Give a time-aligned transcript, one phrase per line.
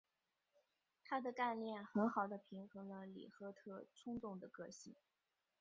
[1.03, 4.95] 她的干练很好地平衡了里赫特冲动的个性。